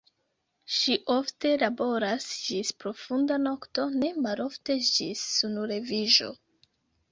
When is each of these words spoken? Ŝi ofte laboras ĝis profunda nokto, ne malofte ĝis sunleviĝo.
Ŝi 0.75 0.95
ofte 1.15 1.51
laboras 1.63 2.25
ĝis 2.47 2.73
profunda 2.85 3.39
nokto, 3.43 3.87
ne 4.01 4.11
malofte 4.25 4.81
ĝis 4.91 5.29
sunleviĝo. 5.37 6.35